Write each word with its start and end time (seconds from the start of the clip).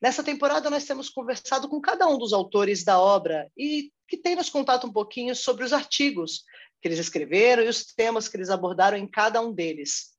Nessa 0.00 0.22
temporada, 0.22 0.70
nós 0.70 0.84
temos 0.84 1.10
conversado 1.10 1.68
com 1.68 1.80
cada 1.80 2.08
um 2.08 2.16
dos 2.16 2.32
autores 2.32 2.84
da 2.84 3.00
obra 3.00 3.50
e 3.56 3.90
que 4.08 4.16
tem 4.16 4.36
nos 4.36 4.48
contado 4.48 4.86
um 4.86 4.92
pouquinho 4.92 5.34
sobre 5.34 5.64
os 5.64 5.72
artigos 5.72 6.44
que 6.80 6.88
eles 6.88 6.98
escreveram 6.98 7.62
e 7.62 7.68
os 7.68 7.84
temas 7.84 8.28
que 8.28 8.36
eles 8.36 8.50
abordaram 8.50 8.96
em 8.96 9.06
cada 9.06 9.40
um 9.40 9.52
deles. 9.52 10.14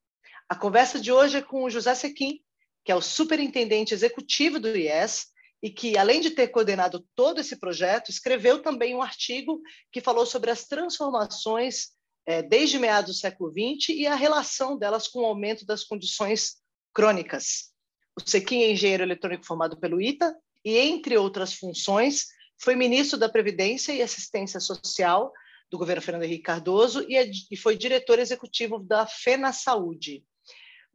A 0.50 0.56
conversa 0.56 1.00
de 1.00 1.12
hoje 1.12 1.38
é 1.38 1.42
com 1.42 1.64
o 1.64 1.70
José 1.70 1.94
Sequim, 1.96 2.42
que 2.88 2.92
é 2.94 2.96
o 2.96 3.02
superintendente 3.02 3.94
executivo 3.94 4.62
do 4.62 4.70
IES, 4.70 5.28
e 5.62 5.70
que, 5.70 5.98
além 5.98 6.22
de 6.22 6.30
ter 6.30 6.48
coordenado 6.48 7.06
todo 7.14 7.42
esse 7.42 7.58
projeto, 7.58 8.10
escreveu 8.10 8.62
também 8.62 8.96
um 8.96 9.02
artigo 9.02 9.62
que 9.92 10.00
falou 10.00 10.26
sobre 10.26 10.52
as 10.52 10.70
transformações 10.70 11.90
é, 12.26 12.42
desde 12.42 12.80
meados 12.80 13.14
do 13.14 13.20
século 13.20 13.52
XX 13.52 13.90
e 13.90 14.08
a 14.08 14.16
relação 14.16 14.78
delas 14.78 15.06
com 15.06 15.20
o 15.20 15.26
aumento 15.26 15.66
das 15.66 15.84
condições 15.84 16.62
crônicas. 16.94 17.74
O 18.18 18.22
Sequim 18.26 18.62
é 18.62 18.72
engenheiro 18.72 19.04
eletrônico 19.04 19.46
formado 19.46 19.78
pelo 19.78 20.00
ITA 20.00 20.34
e, 20.64 20.78
entre 20.78 21.18
outras 21.18 21.56
funções, 21.56 22.28
foi 22.58 22.74
ministro 22.74 23.20
da 23.20 23.28
Previdência 23.28 23.92
e 23.92 24.02
Assistência 24.02 24.62
Social 24.62 25.34
do 25.70 25.78
governo 25.78 26.02
Fernando 26.02 26.24
Henrique 26.24 26.44
Cardoso 26.44 27.06
e, 27.10 27.18
é, 27.18 27.30
e 27.52 27.58
foi 27.58 27.76
diretor 27.76 28.18
executivo 28.18 28.80
da 28.80 29.06
FENA 29.06 29.52
Saúde. 29.52 30.24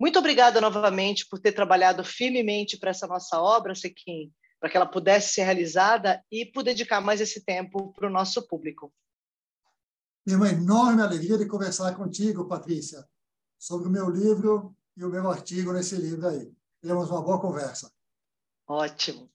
Muito 0.03 0.19
obrigada 0.19 0.61
novamente 0.61 1.28
por 1.28 1.39
ter 1.39 1.53
trabalhado 1.53 2.03
firmemente 2.03 2.77
para 2.77 2.91
essa 2.91 3.06
nossa 3.06 3.41
obra, 3.41 3.72
Sequim, 3.72 4.33
para 4.58 4.69
que 4.69 4.77
ela 4.77 4.84
pudesse 4.84 5.33
ser 5.33 5.45
realizada 5.45 6.20
e 6.28 6.45
por 6.45 6.64
dedicar 6.64 7.00
mais 7.00 7.20
esse 7.20 7.45
tempo 7.45 7.92
para 7.92 8.08
o 8.08 8.12
nosso 8.12 8.45
público. 8.48 8.92
Tenho 10.25 10.39
uma 10.39 10.48
enorme 10.48 11.03
alegria 11.03 11.39
de 11.39 11.47
conversar 11.47 11.95
contigo, 11.95 12.48
Patrícia, 12.48 13.08
sobre 13.56 13.86
o 13.86 13.92
meu 13.92 14.11
livro 14.11 14.77
e 14.97 15.05
o 15.05 15.08
meu 15.08 15.30
artigo 15.30 15.73
nesse 15.73 15.95
livro 15.95 16.27
aí. 16.27 16.53
Teremos 16.80 17.08
uma 17.08 17.23
boa 17.23 17.41
conversa. 17.41 17.89
Ótimo. 18.67 19.30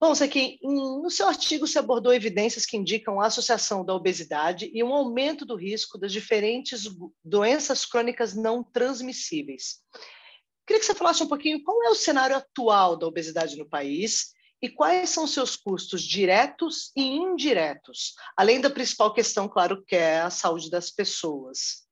Bom, 0.00 0.12
aqui 0.12 0.60
no 0.62 1.10
seu 1.10 1.26
artigo 1.26 1.66
você 1.66 1.80
abordou 1.80 2.12
evidências 2.12 2.64
que 2.64 2.76
indicam 2.76 3.20
a 3.20 3.26
associação 3.26 3.84
da 3.84 3.92
obesidade 3.92 4.70
e 4.72 4.84
um 4.84 4.94
aumento 4.94 5.44
do 5.44 5.56
risco 5.56 5.98
das 5.98 6.12
diferentes 6.12 6.84
doenças 7.24 7.84
crônicas 7.84 8.32
não 8.32 8.62
transmissíveis. 8.62 9.80
Queria 10.64 10.78
que 10.78 10.86
você 10.86 10.94
falasse 10.94 11.22
um 11.24 11.28
pouquinho 11.28 11.64
qual 11.64 11.82
é 11.82 11.90
o 11.90 11.96
cenário 11.96 12.36
atual 12.36 12.96
da 12.96 13.08
obesidade 13.08 13.56
no 13.56 13.68
país 13.68 14.32
e 14.62 14.68
quais 14.68 15.10
são 15.10 15.26
seus 15.26 15.56
custos 15.56 16.02
diretos 16.02 16.92
e 16.94 17.02
indiretos, 17.02 18.14
além 18.36 18.60
da 18.60 18.70
principal 18.70 19.12
questão, 19.12 19.48
claro, 19.48 19.84
que 19.84 19.96
é 19.96 20.20
a 20.20 20.30
saúde 20.30 20.70
das 20.70 20.90
pessoas. 20.90 21.88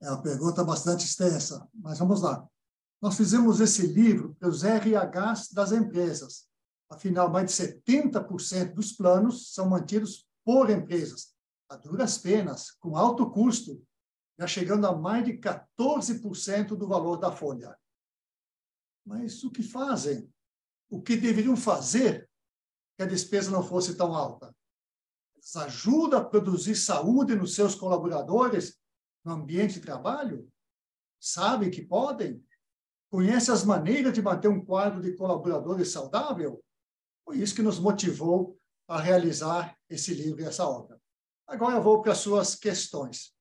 É 0.00 0.10
uma 0.10 0.22
pergunta 0.22 0.62
bastante 0.62 1.04
extensa, 1.04 1.68
mas 1.74 1.98
vamos 1.98 2.22
lá. 2.22 2.46
Nós 3.02 3.16
fizemos 3.16 3.60
esse 3.60 3.84
livro 3.86 4.36
para 4.38 4.48
os 4.48 4.62
RHs 4.62 5.52
das 5.52 5.72
empresas, 5.72 6.46
Afinal, 6.94 7.28
mais 7.28 7.50
de 7.50 7.56
70% 7.56 8.72
dos 8.72 8.92
planos 8.92 9.52
são 9.52 9.68
mantidos 9.68 10.28
por 10.44 10.70
empresas, 10.70 11.34
a 11.68 11.76
duras 11.76 12.18
penas, 12.18 12.70
com 12.70 12.96
alto 12.96 13.28
custo, 13.30 13.84
já 14.38 14.46
chegando 14.46 14.86
a 14.86 14.96
mais 14.96 15.24
de 15.24 15.32
14% 15.32 16.76
do 16.76 16.86
valor 16.86 17.16
da 17.16 17.32
folha. 17.32 17.76
Mas 19.04 19.42
o 19.42 19.50
que 19.50 19.62
fazem? 19.62 20.32
O 20.88 21.02
que 21.02 21.16
deveriam 21.16 21.56
fazer 21.56 22.30
que 22.96 23.02
a 23.02 23.06
despesa 23.06 23.50
não 23.50 23.62
fosse 23.62 23.96
tão 23.96 24.14
alta? 24.14 24.54
Eles 25.34 25.56
ajudam 25.56 26.20
a 26.20 26.24
produzir 26.24 26.76
saúde 26.76 27.34
nos 27.34 27.56
seus 27.56 27.74
colaboradores 27.74 28.78
no 29.24 29.32
ambiente 29.32 29.74
de 29.74 29.80
trabalho? 29.80 30.48
Sabem 31.18 31.72
que 31.72 31.82
podem? 31.82 32.44
Conhecem 33.10 33.52
as 33.52 33.64
maneiras 33.64 34.12
de 34.12 34.22
manter 34.22 34.48
um 34.48 34.64
quadro 34.64 35.02
de 35.02 35.16
colaboradores 35.16 35.90
saudável? 35.90 36.62
Foi 37.24 37.38
isso 37.38 37.54
que 37.54 37.62
nos 37.62 37.78
motivou 37.78 38.58
a 38.86 39.00
realizar 39.00 39.76
esse 39.88 40.12
livro 40.12 40.42
e 40.42 40.44
essa 40.44 40.68
obra. 40.68 41.00
Agora 41.46 41.76
eu 41.76 41.82
vou 41.82 42.02
para 42.02 42.12
as 42.12 42.18
suas 42.18 42.54
questões. 42.54 43.34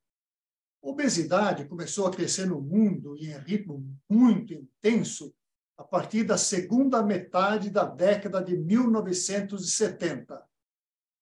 Obesidade 0.81 1.65
começou 1.65 2.07
a 2.07 2.11
crescer 2.11 2.45
no 2.45 2.61
mundo 2.61 3.15
em 3.17 3.31
ritmo 3.39 3.85
muito 4.09 4.53
intenso 4.53 5.33
a 5.77 5.83
partir 5.83 6.23
da 6.23 6.37
segunda 6.37 7.01
metade 7.01 7.69
da 7.69 7.85
década 7.85 8.43
de 8.43 8.57
1970. 8.57 10.43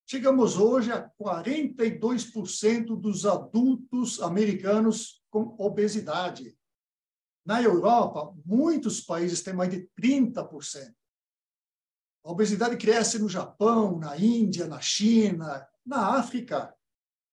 Chegamos 0.05 0.57
hoje 0.57 0.91
a 0.91 1.09
42% 1.21 3.00
dos 3.00 3.25
adultos 3.25 4.21
americanos 4.21 5.23
com 5.29 5.55
obesidade. 5.57 6.57
Na 7.45 7.61
Europa, 7.61 8.35
muitos 8.45 9.00
países 9.00 9.41
têm 9.41 9.53
mais 9.53 9.71
de 9.71 9.89
30%. 10.00 10.94
A 12.23 12.31
obesidade 12.31 12.77
cresce 12.77 13.17
no 13.17 13.27
Japão, 13.27 13.97
na 13.97 14.17
Índia, 14.17 14.67
na 14.67 14.79
China, 14.79 15.67
na 15.85 16.19
África. 16.19 16.75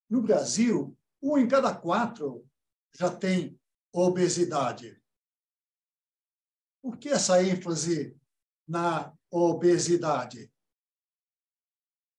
No 0.09 0.21
Brasil, 0.21 0.97
um 1.21 1.37
em 1.37 1.47
cada 1.47 1.75
quatro 1.75 2.47
já 2.95 3.15
tem 3.15 3.59
obesidade. 3.93 4.99
Por 6.81 6.97
que 6.97 7.09
essa 7.09 7.43
ênfase 7.43 8.17
na 8.67 9.13
obesidade? 9.29 10.51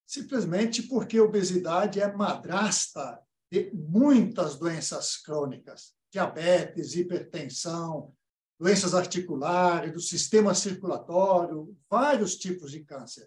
Simplesmente 0.06 0.82
porque 0.82 1.19
a 1.19 1.25
obesidade 1.25 2.00
é 2.00 2.12
madrasta 2.12 3.20
de 3.50 3.72
muitas 3.72 4.56
doenças 4.56 5.16
crônicas, 5.16 5.94
diabetes, 6.12 6.94
hipertensão, 6.94 8.14
doenças 8.60 8.94
articulares, 8.94 9.91
do 9.91 10.00
sistema 10.00 10.54
circulatório, 10.54 11.75
vários 11.88 12.37
tipos 12.37 12.71
de 12.71 12.84
câncer. 12.84 13.26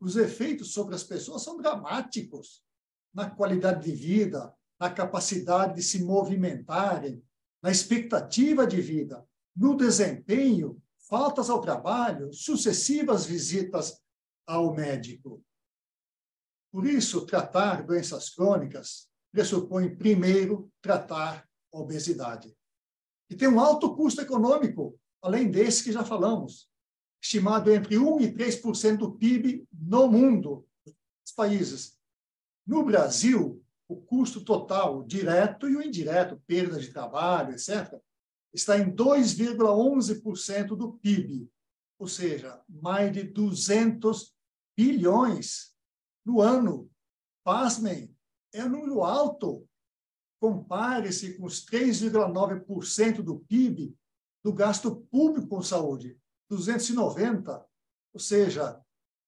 Os 0.00 0.16
efeitos 0.16 0.72
sobre 0.72 0.94
as 0.94 1.04
pessoas 1.04 1.42
são 1.42 1.58
dramáticos 1.58 2.64
na 3.12 3.28
qualidade 3.28 3.84
de 3.84 3.94
vida, 3.94 4.50
na 4.80 4.88
capacidade 4.88 5.74
de 5.74 5.82
se 5.82 6.02
movimentarem, 6.02 7.22
na 7.62 7.70
expectativa 7.70 8.66
de 8.66 8.80
vida, 8.80 9.22
no 9.54 9.76
desempenho, 9.76 10.82
faltas 11.06 11.50
ao 11.50 11.60
trabalho, 11.60 12.32
sucessivas 12.32 13.26
visitas 13.26 14.00
ao 14.46 14.74
médico. 14.74 15.44
Por 16.72 16.86
isso, 16.86 17.26
tratar 17.26 17.84
doenças 17.84 18.30
crônicas 18.30 19.06
pressupõe, 19.30 19.94
primeiro, 19.94 20.72
tratar 20.80 21.46
obesidade 21.70 22.56
e 23.30 23.36
tem 23.36 23.48
um 23.48 23.60
alto 23.60 23.94
custo 23.94 24.20
econômico, 24.20 24.98
além 25.22 25.48
desse 25.48 25.84
que 25.84 25.92
já 25.92 26.04
falamos, 26.04 26.68
estimado 27.22 27.70
entre 27.70 27.94
1% 27.94 28.20
e 28.22 28.32
3% 28.32 28.96
do 28.96 29.12
PIB 29.12 29.68
no 29.72 30.08
mundo, 30.08 30.66
nos 30.84 31.32
países. 31.34 31.96
No 32.66 32.84
Brasil, 32.84 33.64
o 33.86 33.96
custo 33.96 34.44
total, 34.44 35.04
direto 35.04 35.68
e 35.68 35.76
o 35.76 35.82
indireto, 35.82 36.42
perda 36.44 36.80
de 36.80 36.92
trabalho, 36.92 37.52
etc., 37.52 38.00
está 38.52 38.76
em 38.76 38.90
2,11% 38.90 40.68
do 40.76 40.94
PIB, 40.94 41.48
ou 42.00 42.08
seja, 42.08 42.60
mais 42.68 43.12
de 43.12 43.22
200 43.22 44.34
bilhões 44.76 45.72
no 46.24 46.40
ano. 46.40 46.90
Pasmem, 47.44 48.12
é 48.52 48.64
um 48.64 48.70
número 48.70 49.04
alto 49.04 49.68
compare-se 50.40 51.34
com 51.34 51.44
os 51.44 51.64
3,9% 51.66 53.22
do 53.22 53.38
PIB 53.40 53.94
do 54.42 54.52
gasto 54.52 54.96
público 55.10 55.48
com 55.48 55.62
saúde, 55.62 56.18
290, 56.48 57.64
ou 58.14 58.18
seja, 58.18 58.80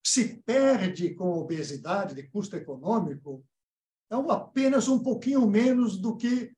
se 0.04 0.42
perde 0.42 1.14
com 1.14 1.38
obesidade 1.38 2.14
de 2.14 2.22
custo 2.24 2.56
econômico, 2.56 3.44
é 4.10 4.14
apenas 4.32 4.88
um 4.88 4.98
pouquinho 4.98 5.46
menos 5.46 5.98
do 5.98 6.16
que 6.16 6.54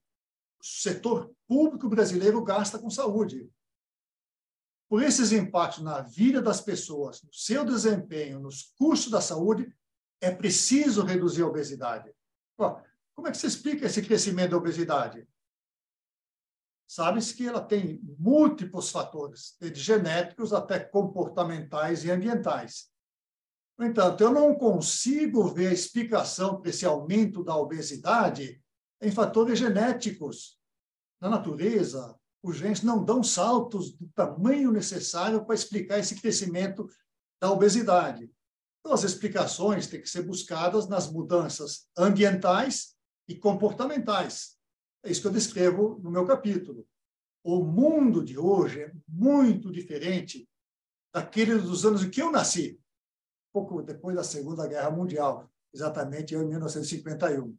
o 0.60 0.64
setor 0.64 1.34
público 1.46 1.88
brasileiro 1.88 2.42
gasta 2.42 2.78
com 2.78 2.88
saúde. 2.88 3.50
por 4.88 5.02
esses 5.02 5.32
impactos 5.32 5.82
na 5.82 6.02
vida 6.02 6.40
das 6.40 6.60
pessoas, 6.60 7.20
no 7.22 7.32
seu 7.32 7.64
desempenho, 7.64 8.38
nos 8.38 8.72
custos 8.78 9.10
da 9.10 9.20
saúde, 9.20 9.74
é 10.20 10.30
preciso 10.30 11.02
reduzir 11.02 11.42
a 11.42 11.48
obesidade. 11.48 12.14
Como 13.14 13.28
é 13.28 13.30
que 13.30 13.38
se 13.38 13.46
explica 13.46 13.86
esse 13.86 14.02
crescimento 14.02 14.50
da 14.50 14.56
obesidade? 14.56 15.26
Sabe-se 16.86 17.34
que 17.34 17.46
ela 17.46 17.60
tem 17.60 18.00
múltiplos 18.18 18.90
fatores, 18.90 19.56
desde 19.60 19.80
genéticos 19.80 20.52
até 20.52 20.78
comportamentais 20.78 22.04
e 22.04 22.10
ambientais. 22.10 22.90
No 23.78 23.86
entanto, 23.86 24.22
eu 24.22 24.30
não 24.30 24.54
consigo 24.54 25.48
ver 25.48 25.68
a 25.68 25.72
explicação 25.72 26.60
para 26.60 26.70
esse 26.70 26.84
aumento 26.84 27.42
da 27.42 27.56
obesidade 27.56 28.62
em 29.00 29.10
fatores 29.10 29.58
genéticos. 29.58 30.58
Na 31.20 31.28
natureza, 31.28 32.14
os 32.42 32.58
genes 32.58 32.82
não 32.82 33.02
dão 33.02 33.22
saltos 33.22 33.92
do 33.92 34.06
tamanho 34.14 34.70
necessário 34.70 35.44
para 35.44 35.54
explicar 35.54 35.98
esse 35.98 36.20
crescimento 36.20 36.86
da 37.40 37.50
obesidade. 37.50 38.30
Então, 38.80 38.92
as 38.92 39.02
explicações 39.02 39.86
têm 39.86 40.02
que 40.02 40.08
ser 40.08 40.22
buscadas 40.22 40.86
nas 40.86 41.10
mudanças 41.10 41.88
ambientais 41.96 42.93
e 43.28 43.34
comportamentais. 43.34 44.58
É 45.02 45.10
isso 45.10 45.20
que 45.20 45.26
eu 45.26 45.32
descrevo 45.32 45.98
no 46.02 46.10
meu 46.10 46.26
capítulo. 46.26 46.86
O 47.42 47.62
mundo 47.62 48.24
de 48.24 48.38
hoje 48.38 48.82
é 48.82 48.92
muito 49.06 49.70
diferente 49.70 50.48
daquele 51.12 51.58
dos 51.58 51.84
anos 51.84 52.02
em 52.02 52.10
que 52.10 52.22
eu 52.22 52.30
nasci, 52.30 52.80
pouco 53.52 53.82
depois 53.82 54.16
da 54.16 54.24
Segunda 54.24 54.66
Guerra 54.66 54.90
Mundial, 54.90 55.50
exatamente 55.72 56.34
em 56.34 56.44
1951. 56.44 57.56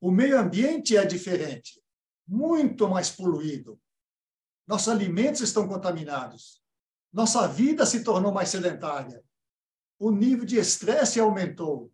O 0.00 0.10
meio 0.10 0.38
ambiente 0.38 0.96
é 0.96 1.04
diferente 1.04 1.82
muito 2.26 2.88
mais 2.88 3.10
poluído. 3.10 3.80
Nossos 4.66 4.88
alimentos 4.88 5.40
estão 5.40 5.68
contaminados. 5.68 6.62
Nossa 7.12 7.46
vida 7.46 7.84
se 7.84 8.02
tornou 8.02 8.32
mais 8.32 8.48
sedentária. 8.48 9.22
O 9.98 10.10
nível 10.10 10.46
de 10.46 10.56
estresse 10.56 11.20
aumentou. 11.20 11.92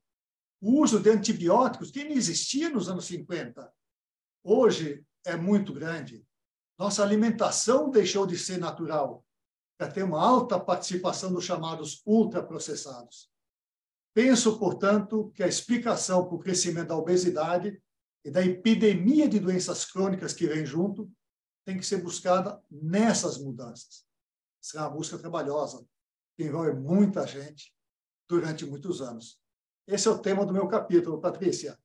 O 0.61 0.81
uso 0.83 1.01
de 1.01 1.11
antibióticos, 1.11 1.91
que 1.91 2.05
não 2.05 2.13
existia 2.13 2.69
nos 2.69 2.89
anos 2.89 3.05
50, 3.07 3.73
hoje 4.43 5.05
é 5.25 5.37
muito 5.37 5.73
grande. 5.73 6.27
Nossa 6.79 7.03
alimentação 7.03 7.91
deixou 7.91 8.27
de 8.27 8.37
ser 8.37 8.59
natural 8.59 9.25
para 9.79 9.91
ter 9.91 10.03
uma 10.03 10.21
alta 10.21 10.59
participação 10.59 11.33
dos 11.33 11.45
chamados 11.45 12.03
ultraprocessados. 12.05 13.31
Penso, 14.13 14.59
portanto, 14.59 15.31
que 15.35 15.43
a 15.45 15.47
explicação 15.47 16.27
para 16.27 16.35
o 16.35 16.41
crescimento 16.41 16.89
da 16.89 16.97
obesidade 16.97 17.81
e 18.25 18.31
da 18.31 18.45
epidemia 18.45 19.29
de 19.29 19.39
doenças 19.39 19.85
crônicas 19.85 20.33
que 20.33 20.47
vem 20.47 20.67
junto 20.67 21.09
tem 21.65 21.79
que 21.79 21.87
ser 21.87 22.03
buscada 22.03 22.61
nessas 22.69 23.39
mudanças. 23.39 24.05
Será 24.61 24.85
uma 24.85 24.97
busca 24.97 25.17
trabalhosa, 25.19 25.87
que 26.37 26.45
envolve 26.45 26.73
muita 26.73 27.27
gente 27.27 27.73
durante 28.29 28.67
muitos 28.67 29.01
anos. 29.01 29.41
Esse 29.89 30.07
é 30.07 30.11
o 30.11 30.19
tema 30.19 30.45
do 30.45 30.53
meu 30.53 30.69
capítulo, 30.69 31.19
Patrícia. 31.19 31.79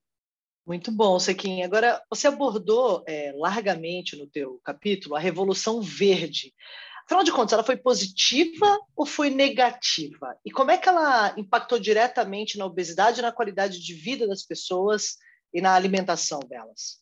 Muito 0.67 0.91
bom, 0.91 1.17
Sequinha. 1.17 1.65
Agora, 1.65 2.03
você 2.09 2.27
abordou 2.27 3.01
é, 3.07 3.31
largamente 3.33 4.17
no 4.17 4.27
teu 4.27 4.59
capítulo 4.61 5.15
a 5.15 5.19
Revolução 5.19 5.81
Verde. 5.81 6.53
Afinal 7.05 7.23
de 7.23 7.31
contas, 7.31 7.53
ela 7.53 7.63
foi 7.63 7.77
positiva 7.77 8.77
ou 8.93 9.05
foi 9.05 9.29
negativa? 9.29 10.37
E 10.45 10.51
como 10.51 10.69
é 10.69 10.77
que 10.77 10.89
ela 10.89 11.33
impactou 11.37 11.79
diretamente 11.79 12.57
na 12.57 12.65
obesidade 12.65 13.19
e 13.19 13.21
na 13.21 13.31
qualidade 13.31 13.79
de 13.81 13.93
vida 13.93 14.27
das 14.27 14.43
pessoas 14.43 15.15
e 15.53 15.61
na 15.61 15.73
alimentação 15.73 16.41
delas? 16.41 17.01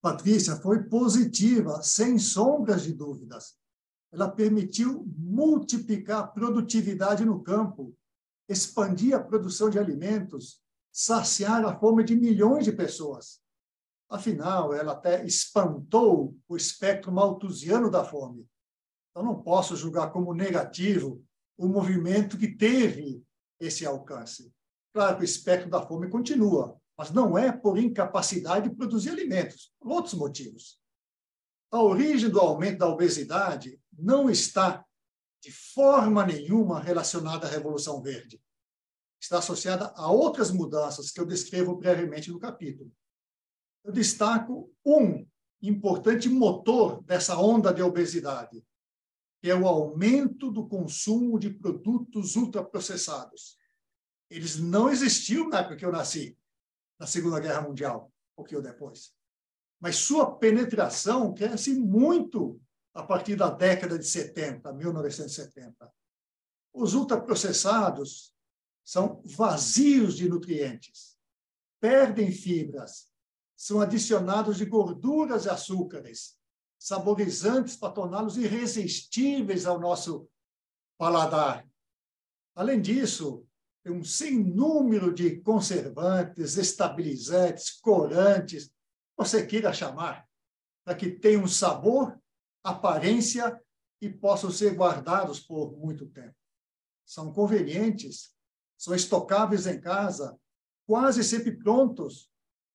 Patrícia, 0.00 0.54
foi 0.56 0.84
positiva, 0.84 1.82
sem 1.82 2.18
sombras 2.20 2.84
de 2.84 2.92
dúvidas. 2.92 3.56
Ela 4.12 4.30
permitiu 4.30 5.04
multiplicar 5.18 6.20
a 6.20 6.26
produtividade 6.26 7.24
no 7.24 7.42
campo, 7.42 7.96
expandir 8.48 9.14
a 9.14 9.22
produção 9.22 9.68
de 9.68 9.78
alimentos, 9.78 10.60
saciar 10.92 11.64
a 11.64 11.78
fome 11.78 12.04
de 12.04 12.16
milhões 12.16 12.64
de 12.64 12.72
pessoas. 12.72 13.40
Afinal, 14.08 14.72
ela 14.72 14.92
até 14.92 15.24
espantou 15.24 16.36
o 16.48 16.56
espectro 16.56 17.10
malthusiano 17.12 17.90
da 17.90 18.04
fome. 18.04 18.48
Então, 19.10 19.24
não 19.24 19.42
posso 19.42 19.76
julgar 19.76 20.12
como 20.12 20.32
negativo 20.32 21.24
o 21.58 21.66
movimento 21.66 22.38
que 22.38 22.48
teve 22.48 23.22
esse 23.58 23.84
alcance. 23.84 24.52
Claro 24.94 25.16
que 25.16 25.22
o 25.22 25.24
espectro 25.24 25.68
da 25.68 25.84
fome 25.84 26.08
continua, 26.08 26.80
mas 26.96 27.10
não 27.10 27.36
é 27.36 27.50
por 27.50 27.78
incapacidade 27.78 28.68
de 28.68 28.76
produzir 28.76 29.10
alimentos, 29.10 29.74
por 29.80 29.90
outros 29.90 30.14
motivos. 30.14 30.80
A 31.70 31.82
origem 31.82 32.30
do 32.30 32.40
aumento 32.40 32.78
da 32.78 32.88
obesidade 32.88 33.80
não 33.98 34.30
está 34.30 34.85
de 35.46 35.52
forma 35.52 36.26
nenhuma 36.26 36.80
relacionada 36.80 37.46
à 37.46 37.50
Revolução 37.50 38.02
Verde. 38.02 38.42
Está 39.20 39.38
associada 39.38 39.92
a 39.94 40.10
outras 40.10 40.50
mudanças 40.50 41.12
que 41.12 41.20
eu 41.20 41.24
descrevo 41.24 41.76
brevemente 41.76 42.32
no 42.32 42.40
capítulo. 42.40 42.92
Eu 43.84 43.92
destaco 43.92 44.74
um 44.84 45.24
importante 45.62 46.28
motor 46.28 47.00
dessa 47.04 47.38
onda 47.38 47.72
de 47.72 47.80
obesidade, 47.80 48.60
que 49.40 49.48
é 49.48 49.54
o 49.54 49.68
aumento 49.68 50.50
do 50.50 50.66
consumo 50.66 51.38
de 51.38 51.50
produtos 51.50 52.34
ultraprocessados. 52.34 53.56
Eles 54.28 54.56
não 54.56 54.90
existiam 54.90 55.48
na 55.48 55.60
época 55.60 55.76
que 55.76 55.84
eu 55.84 55.92
nasci 55.92 56.36
na 56.98 57.06
Segunda 57.06 57.38
Guerra 57.38 57.62
Mundial, 57.62 58.12
um 58.32 58.42
pouquinho 58.42 58.62
depois. 58.62 59.14
Mas 59.78 59.94
sua 59.94 60.36
penetração 60.38 61.32
cresce 61.32 61.72
muito 61.78 62.60
a 62.96 63.02
partir 63.02 63.36
da 63.36 63.50
década 63.50 63.98
de 63.98 64.06
70, 64.06 64.72
1970. 64.72 65.92
Os 66.72 66.94
ultraprocessados 66.94 68.34
são 68.82 69.22
vazios 69.24 70.16
de 70.16 70.28
nutrientes, 70.28 71.18
perdem 71.78 72.32
fibras, 72.32 73.12
são 73.54 73.82
adicionados 73.82 74.56
de 74.56 74.64
gorduras 74.64 75.44
e 75.44 75.50
açúcares, 75.50 76.38
saborizantes 76.78 77.76
para 77.76 77.92
torná-los 77.92 78.38
irresistíveis 78.38 79.66
ao 79.66 79.78
nosso 79.78 80.26
paladar. 80.98 81.68
Além 82.54 82.80
disso, 82.80 83.46
tem 83.82 83.92
um 83.92 84.02
sem 84.02 84.42
número 84.42 85.12
de 85.12 85.40
conservantes, 85.42 86.56
estabilizantes, 86.56 87.72
corantes, 87.72 88.70
você 89.16 89.46
queira 89.46 89.72
chamar, 89.72 90.26
para 90.84 90.94
que 90.94 91.10
tenham 91.10 91.42
um 91.42 91.48
sabor, 91.48 92.18
aparência 92.70 93.60
e 94.00 94.10
possam 94.10 94.50
ser 94.50 94.74
guardados 94.74 95.40
por 95.40 95.76
muito 95.76 96.06
tempo. 96.06 96.34
São 97.04 97.32
convenientes, 97.32 98.34
são 98.76 98.94
estocáveis 98.94 99.66
em 99.66 99.80
casa, 99.80 100.38
quase 100.86 101.22
sempre 101.22 101.56
prontos, 101.56 102.30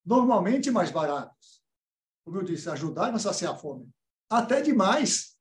normalmente 0.05 0.71
mais 0.71 0.89
baratos. 0.91 1.61
Como 2.23 2.37
eu 2.37 2.43
disse, 2.43 2.69
ajudaram 2.69 3.15
a 3.15 3.19
saciar 3.19 3.53
a 3.53 3.57
fome. 3.57 3.89
Até 4.29 4.61
demais, 4.61 5.37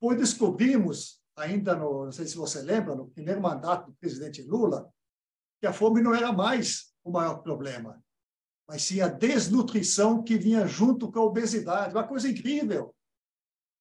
pois 0.00 0.18
descobrimos 0.18 1.22
ainda 1.36 1.76
no, 1.76 2.06
não 2.06 2.12
sei 2.12 2.26
se 2.26 2.36
você 2.36 2.62
lembra, 2.62 2.94
no 2.94 3.08
primeiro 3.10 3.40
mandato 3.40 3.90
do 3.90 3.96
presidente 3.96 4.42
Lula, 4.42 4.90
que 5.60 5.66
a 5.66 5.72
fome 5.72 6.00
não 6.00 6.14
era 6.14 6.32
mais 6.32 6.92
o 7.04 7.10
maior 7.10 7.42
problema, 7.42 8.02
mas 8.66 8.82
sim 8.82 9.00
a 9.00 9.08
desnutrição 9.08 10.22
que 10.22 10.36
vinha 10.36 10.66
junto 10.66 11.10
com 11.10 11.18
a 11.20 11.24
obesidade, 11.24 11.94
uma 11.94 12.06
coisa 12.06 12.28
incrível. 12.28 12.94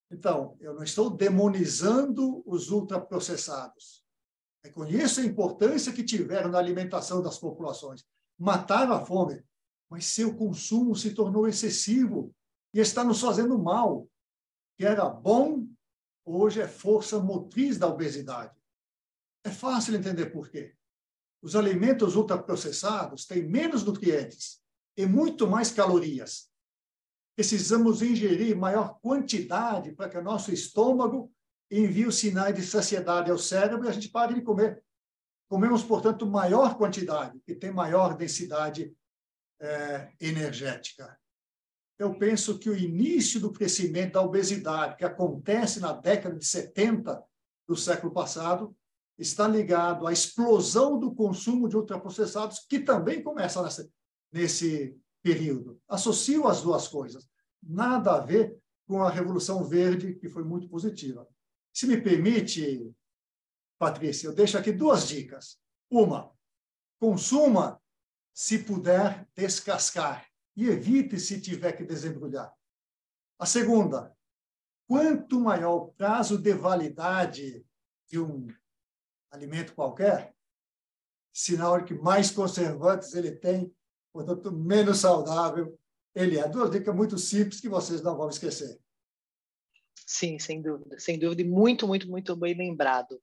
Então, 0.09 0.55
eu 0.59 0.73
não 0.73 0.83
estou 0.83 1.09
demonizando 1.09 2.41
os 2.45 2.71
ultraprocessados. 2.71 4.05
Reconheço 4.63 5.19
a 5.19 5.25
importância 5.25 5.91
que 5.91 6.03
tiveram 6.03 6.49
na 6.49 6.57
alimentação 6.57 7.21
das 7.21 7.37
populações. 7.37 8.05
Mataram 8.37 8.93
a 8.93 9.05
fome, 9.05 9.43
mas 9.89 10.05
seu 10.05 10.35
consumo 10.35 10.95
se 10.95 11.13
tornou 11.13 11.47
excessivo 11.47 12.33
e 12.73 12.79
está 12.79 13.03
nos 13.03 13.21
fazendo 13.21 13.57
mal, 13.57 14.07
que 14.77 14.85
era 14.85 15.09
bom 15.09 15.67
hoje 16.27 16.61
é 16.61 16.67
força 16.67 17.19
motriz 17.19 17.77
da 17.77 17.87
obesidade. 17.87 18.53
É 19.43 19.49
fácil 19.49 19.95
entender 19.95 20.27
por 20.27 20.49
quê. 20.49 20.75
Os 21.41 21.55
alimentos 21.55 22.15
ultraprocessados 22.15 23.25
têm 23.25 23.47
menos 23.47 23.83
nutrientes 23.83 24.61
e 24.97 25.05
muito 25.05 25.47
mais 25.47 25.71
calorias. 25.71 26.51
Precisamos 27.37 28.01
ingerir 28.01 28.57
maior 28.57 28.99
quantidade 28.99 29.93
para 29.93 30.09
que 30.09 30.17
o 30.17 30.23
nosso 30.23 30.51
estômago 30.51 31.31
envie 31.71 32.05
os 32.05 32.17
sinais 32.17 32.53
de 32.53 32.63
saciedade 32.63 33.31
ao 33.31 33.37
cérebro 33.37 33.85
e 33.85 33.89
a 33.89 33.93
gente 33.93 34.09
pare 34.09 34.33
de 34.33 34.41
comer. 34.41 34.83
Comemos, 35.47 35.83
portanto, 35.83 36.25
maior 36.25 36.75
quantidade, 36.77 37.39
que 37.45 37.55
tem 37.55 37.71
maior 37.71 38.17
densidade 38.17 38.93
é, 39.61 40.11
energética 40.19 41.17
eu 41.97 42.13
penso 42.13 42.59
que 42.59 42.69
o 42.69 42.77
início 42.77 43.39
do 43.39 43.51
crescimento 43.51 44.13
da 44.13 44.21
obesidade, 44.21 44.97
que 44.97 45.05
acontece 45.05 45.79
na 45.79 45.93
década 45.93 46.37
de 46.37 46.45
70 46.45 47.23
do 47.67 47.75
século 47.75 48.13
passado, 48.13 48.75
está 49.17 49.47
ligado 49.47 50.05
à 50.05 50.13
explosão 50.13 50.99
do 50.99 51.13
consumo 51.13 51.67
de 51.67 51.75
ultraprocessados, 51.75 52.59
que 52.59 52.79
também 52.79 53.23
começa 53.23 53.63
nessa, 53.63 53.89
nesse 54.31 54.95
período. 55.21 55.81
Associo 55.87 56.47
as 56.47 56.61
duas 56.61 56.87
coisas. 56.87 57.27
Nada 57.61 58.15
a 58.15 58.19
ver 58.19 58.57
com 58.87 59.03
a 59.03 59.09
Revolução 59.09 59.63
Verde, 59.63 60.15
que 60.15 60.29
foi 60.29 60.43
muito 60.43 60.69
positiva. 60.69 61.27
Se 61.73 61.85
me 61.85 61.99
permite, 61.99 62.95
Patrícia, 63.77 64.27
eu 64.27 64.33
deixo 64.33 64.57
aqui 64.57 64.71
duas 64.71 65.07
dicas. 65.07 65.59
Uma, 65.89 66.31
consuma 66.99 67.81
se 68.33 68.59
puder 68.59 69.27
descascar 69.35 70.27
e 70.55 70.67
evite 70.67 71.19
se 71.19 71.39
tiver 71.41 71.73
que 71.73 71.83
desembrulhar. 71.83 72.53
A 73.39 73.45
segunda, 73.45 74.15
quanto 74.87 75.39
maior 75.39 75.75
o 75.75 75.87
prazo 75.91 76.37
de 76.37 76.53
validade 76.53 77.65
de 78.07 78.19
um 78.19 78.47
alimento 79.29 79.75
qualquer, 79.75 80.35
sinal 81.33 81.79
de 81.79 81.85
que 81.85 81.93
mais 81.93 82.31
conservantes 82.31 83.13
ele 83.13 83.31
tem, 83.31 83.71
portanto, 84.25 84.51
menos 84.51 84.99
saudável 84.99 85.77
ele 86.15 86.39
é. 86.39 86.47
Duas 86.47 86.71
dicas 86.71 86.95
muito 86.95 87.17
simples 87.17 87.61
que 87.61 87.69
vocês 87.69 88.01
não 88.01 88.17
vão 88.17 88.29
esquecer. 88.29 88.79
Sim, 90.05 90.39
sem 90.39 90.61
dúvida, 90.61 90.97
sem 90.99 91.19
dúvida, 91.19 91.41
e 91.41 91.45
muito, 91.45 91.85
muito, 91.85 92.09
muito 92.09 92.35
bem 92.35 92.55
lembrado. 92.55 93.21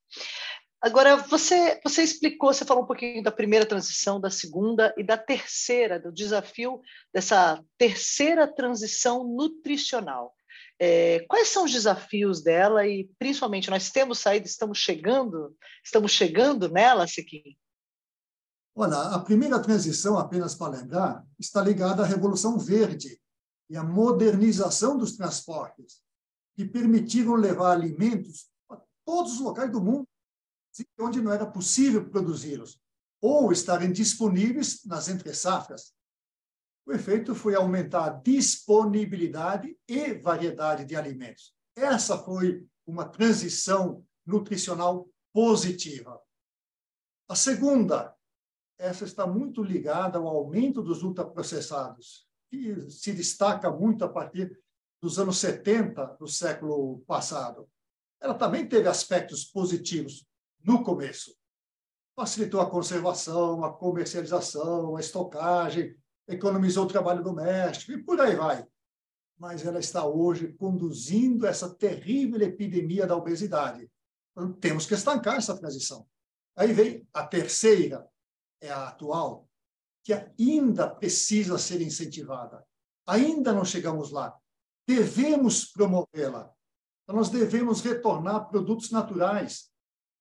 Agora, 0.79 1.15
você, 1.17 1.79
você 1.83 2.03
explicou, 2.03 2.53
você 2.53 2.63
falou 2.63 2.83
um 2.83 2.87
pouquinho 2.87 3.23
da 3.23 3.31
primeira 3.31 3.65
transição, 3.65 4.21
da 4.21 4.29
segunda 4.29 4.93
e 4.95 5.03
da 5.03 5.17
terceira, 5.17 5.99
do 5.99 6.11
desafio 6.11 6.79
dessa 7.13 7.59
terceira 7.77 8.47
transição 8.47 9.23
nutricional. 9.23 10.33
É, 10.79 11.21
quais 11.27 11.47
são 11.47 11.65
os 11.65 11.71
desafios 11.71 12.43
dela 12.43 12.85
e, 12.85 13.09
principalmente, 13.17 13.69
nós 13.69 13.89
temos 13.89 14.19
saído, 14.19 14.45
estamos 14.45 14.77
chegando, 14.77 15.55
estamos 15.83 16.11
chegando 16.11 16.69
nela, 16.69 17.07
Sequim? 17.07 17.57
Olha, 18.77 18.97
a 18.97 19.19
primeira 19.19 19.61
transição, 19.61 20.19
apenas 20.19 20.53
para 20.53 20.77
lembrar, 20.77 21.25
está 21.39 21.61
ligada 21.61 22.03
à 22.03 22.05
Revolução 22.05 22.59
Verde 22.59 23.21
e 23.69 23.77
à 23.77 23.83
modernização 23.83 24.97
dos 24.97 25.15
transportes, 25.15 26.03
que 26.53 26.65
permitiram 26.65 27.35
levar 27.35 27.71
alimentos 27.71 28.49
a 28.69 28.77
todos 29.05 29.33
os 29.33 29.39
locais 29.39 29.71
do 29.71 29.81
mundo 29.81 30.05
onde 30.99 31.21
não 31.21 31.31
era 31.31 31.45
possível 31.45 32.09
produzi-los, 32.09 32.77
ou 33.21 33.49
estarem 33.53 33.93
disponíveis 33.93 34.83
nas 34.83 35.07
entre-safras. 35.07 35.93
O 36.85 36.91
efeito 36.91 37.33
foi 37.33 37.55
aumentar 37.55 38.05
a 38.05 38.09
disponibilidade 38.09 39.73
e 39.87 40.15
variedade 40.15 40.83
de 40.83 40.97
alimentos. 40.97 41.55
Essa 41.75 42.17
foi 42.17 42.67
uma 42.85 43.05
transição 43.05 44.05
nutricional 44.25 45.07
positiva. 45.33 46.21
A 47.29 47.35
segunda 47.35 48.13
essa 48.77 49.05
está 49.05 49.25
muito 49.25 49.63
ligada 49.63 50.17
ao 50.17 50.27
aumento 50.27 50.81
dos 50.81 51.03
ultraprocessados, 51.03 52.27
que 52.49 52.89
se 52.89 53.13
destaca 53.13 53.71
muito 53.71 54.03
a 54.03 54.09
partir 54.09 54.57
dos 55.01 55.19
anos 55.19 55.37
70 55.37 56.17
do 56.19 56.27
século 56.27 56.99
passado. 57.07 57.69
Ela 58.19 58.33
também 58.33 58.67
teve 58.67 58.87
aspectos 58.87 59.45
positivos 59.45 60.25
no 60.63 60.83
começo. 60.83 61.35
Facilitou 62.15 62.61
a 62.61 62.69
conservação, 62.69 63.63
a 63.63 63.73
comercialização, 63.73 64.95
a 64.95 64.99
estocagem, 64.99 65.95
economizou 66.27 66.85
o 66.85 66.87
trabalho 66.87 67.23
doméstico 67.23 67.91
e 67.91 68.03
por 68.03 68.19
aí 68.19 68.35
vai. 68.35 68.65
Mas 69.37 69.65
ela 69.65 69.79
está 69.79 70.05
hoje 70.05 70.53
conduzindo 70.53 71.45
essa 71.45 71.69
terrível 71.69 72.41
epidemia 72.41 73.05
da 73.05 73.17
obesidade. 73.17 73.89
Então, 74.31 74.53
temos 74.53 74.85
que 74.85 74.93
estancar 74.93 75.35
essa 75.35 75.57
transição. 75.57 76.07
Aí 76.55 76.71
vem 76.71 77.07
a 77.13 77.25
terceira, 77.25 78.07
é 78.65 78.71
a 78.71 78.87
atual, 78.89 79.47
que 80.03 80.13
ainda 80.13 80.89
precisa 80.89 81.57
ser 81.57 81.81
incentivada. 81.81 82.65
Ainda 83.07 83.53
não 83.53 83.63
chegamos 83.63 84.11
lá. 84.11 84.35
Devemos 84.87 85.65
promovê-la. 85.71 86.51
Então, 87.03 87.15
nós 87.15 87.29
devemos 87.29 87.81
retornar 87.81 88.49
produtos 88.49 88.91
naturais, 88.91 89.71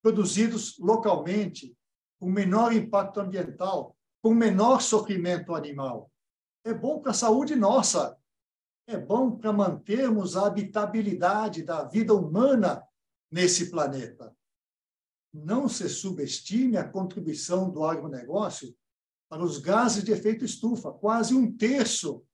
produzidos 0.02 0.78
localmente, 0.78 1.76
com 2.20 2.30
menor 2.30 2.72
impacto 2.72 3.20
ambiental, 3.20 3.96
com 4.22 4.34
menor 4.34 4.80
sofrimento 4.80 5.54
animal. 5.54 6.10
É 6.64 6.72
bom 6.72 7.00
para 7.00 7.10
a 7.10 7.14
saúde 7.14 7.54
nossa. 7.54 8.16
É 8.86 8.98
bom 8.98 9.36
para 9.36 9.52
mantermos 9.52 10.36
a 10.36 10.46
habitabilidade 10.46 11.62
da 11.62 11.84
vida 11.84 12.14
humana 12.14 12.86
nesse 13.30 13.70
planeta 13.70 14.34
não 15.34 15.68
se 15.68 15.88
subestime 15.88 16.76
a 16.76 16.88
contribuição 16.88 17.68
do 17.68 17.84
agronegócio 17.84 18.72
para 19.28 19.42
os 19.42 19.58
gases 19.58 20.04
de 20.04 20.12
efeito 20.12 20.44
estufa. 20.44 20.92
Quase 20.92 21.34
um 21.34 21.50
terço, 21.56 22.24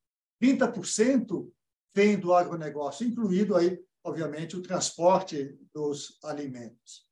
30%, 0.41 1.49
vem 1.95 2.19
do 2.19 2.31
agronegócio, 2.33 3.07
incluído 3.07 3.55
aí, 3.55 3.83
obviamente, 4.03 4.55
o 4.55 4.61
transporte 4.61 5.57
dos 5.73 6.19
alimentos. 6.23 7.07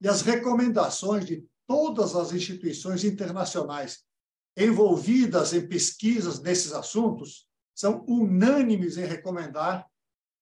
E 0.00 0.06
as 0.06 0.22
recomendações 0.22 1.26
de 1.26 1.44
todas 1.66 2.14
as 2.14 2.32
instituições 2.32 3.02
internacionais 3.02 4.04
envolvidas 4.56 5.52
em 5.52 5.66
pesquisas 5.66 6.40
nesses 6.40 6.72
assuntos 6.72 7.48
são 7.74 8.04
unânimes 8.06 8.96
em 8.96 9.04
recomendar 9.04 9.84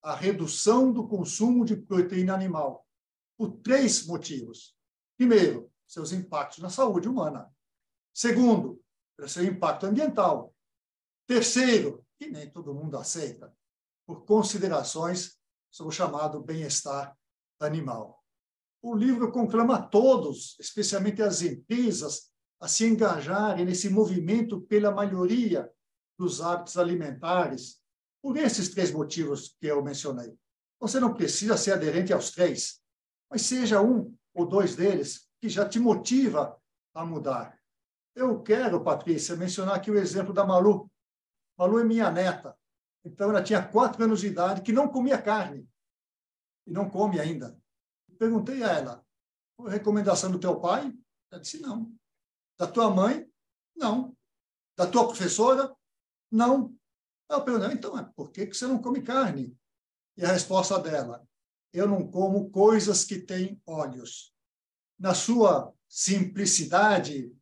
a 0.02 0.14
redução 0.14 0.92
do 0.92 1.06
consumo 1.06 1.64
de 1.64 1.76
proteína 1.76 2.34
animal, 2.34 2.87
por 3.38 3.52
três 3.62 4.04
motivos. 4.06 4.76
Primeiro, 5.16 5.71
seus 5.87 6.12
impactos 6.12 6.59
na 6.59 6.71
saúde 6.71 7.09
humana. 7.09 7.50
Segundo, 8.14 8.83
seu 9.26 9.45
impacto 9.45 9.87
ambiental. 9.87 10.54
Terceiro, 11.26 12.04
que 12.19 12.28
nem 12.28 12.50
todo 12.50 12.75
mundo 12.75 12.97
aceita, 12.97 13.54
por 14.07 14.25
considerações 14.25 15.38
sobre 15.71 15.92
o 15.92 15.97
chamado 15.97 16.40
bem-estar 16.40 17.16
animal. 17.61 18.23
O 18.83 18.95
livro 18.95 19.31
conclama 19.31 19.81
todos, 19.81 20.57
especialmente 20.59 21.23
as 21.23 21.40
empresas, 21.42 22.33
a 22.61 22.66
se 22.66 22.87
engajarem 22.87 23.64
nesse 23.64 23.88
movimento 23.88 24.61
pela 24.62 24.92
melhoria 24.92 25.71
dos 26.19 26.40
hábitos 26.40 26.76
alimentares, 26.76 27.81
por 28.21 28.37
esses 28.37 28.69
três 28.71 28.90
motivos 28.90 29.57
que 29.61 29.66
eu 29.66 29.83
mencionei. 29.83 30.37
Você 30.81 31.00
não 31.00 31.14
precisa 31.14 31.57
ser 31.57 31.73
aderente 31.73 32.12
aos 32.12 32.31
três, 32.31 32.81
mas 33.31 33.42
seja 33.42 33.81
um 33.81 34.16
ou 34.35 34.47
dois 34.47 34.75
deles, 34.75 35.29
que 35.41 35.49
já 35.49 35.69
te 35.69 35.79
motiva 35.79 36.61
a 36.95 37.05
mudar. 37.05 37.59
Eu 38.15 38.43
quero, 38.43 38.83
Patrícia, 38.83 39.37
mencionar 39.37 39.77
aqui 39.77 39.91
o 39.91 39.99
exemplo 39.99 40.33
da 40.33 40.45
Malu. 40.45 40.91
Malu 41.59 41.81
é 41.81 41.85
minha 41.85 42.11
neta. 42.11 42.57
Então, 43.05 43.31
ela 43.31 43.43
tinha 43.43 43.67
quatro 43.67 44.05
anos 44.05 44.21
de 44.21 44.29
idade, 44.29 44.62
que 44.62 44.73
não 44.73 44.89
comia 44.89 45.21
carne. 45.21 45.69
E 46.67 46.73
não 46.73 46.89
come 46.89 47.19
ainda. 47.19 47.59
Perguntei 48.19 48.62
a 48.62 48.69
ela, 48.69 49.07
recomendação 49.67 50.31
do 50.31 50.39
teu 50.39 50.61
pai? 50.61 50.93
Ela 51.31 51.41
disse, 51.41 51.61
não. 51.61 51.93
Da 52.59 52.67
tua 52.67 52.91
mãe? 52.91 53.29
Não. 53.75 54.17
Da 54.77 54.87
tua 54.87 55.07
professora? 55.07 55.75
Não. 56.31 56.75
Eu 57.29 57.43
perguntei, 57.43 57.73
então, 57.73 58.12
por 58.15 58.31
que 58.31 58.47
você 58.47 58.67
não 58.67 58.81
come 58.81 59.03
carne? 59.03 59.57
E 60.17 60.25
a 60.25 60.29
resposta 60.29 60.79
dela, 60.79 61.27
eu 61.73 61.88
não 61.88 62.07
como 62.07 62.50
coisas 62.50 63.05
que 63.05 63.19
têm 63.19 63.61
olhos. 63.67 64.33
Na 64.99 65.14
sua 65.14 65.73
simplicidade, 65.88 67.33